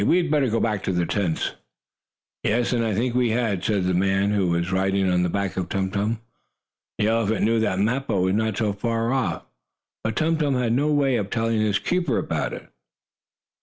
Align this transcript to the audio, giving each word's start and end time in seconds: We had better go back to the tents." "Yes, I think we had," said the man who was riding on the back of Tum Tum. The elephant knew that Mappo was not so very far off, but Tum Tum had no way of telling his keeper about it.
We 0.03 0.17
had 0.17 0.31
better 0.31 0.49
go 0.49 0.59
back 0.59 0.81
to 0.85 0.91
the 0.91 1.05
tents." 1.05 1.51
"Yes, 2.43 2.73
I 2.73 2.95
think 2.95 3.13
we 3.13 3.29
had," 3.29 3.63
said 3.63 3.83
the 3.83 3.93
man 3.93 4.31
who 4.31 4.47
was 4.47 4.71
riding 4.71 5.07
on 5.07 5.21
the 5.21 5.29
back 5.29 5.57
of 5.57 5.69
Tum 5.69 5.91
Tum. 5.91 6.19
The 6.97 7.05
elephant 7.05 7.43
knew 7.45 7.59
that 7.59 7.77
Mappo 7.77 8.19
was 8.21 8.33
not 8.33 8.57
so 8.57 8.71
very 8.71 8.79
far 8.81 9.13
off, 9.13 9.43
but 10.03 10.15
Tum 10.15 10.37
Tum 10.39 10.55
had 10.55 10.73
no 10.73 10.91
way 10.91 11.17
of 11.17 11.29
telling 11.29 11.61
his 11.61 11.77
keeper 11.77 12.17
about 12.17 12.51
it. 12.51 12.67